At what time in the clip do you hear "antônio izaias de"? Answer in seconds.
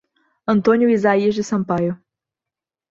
0.47-1.43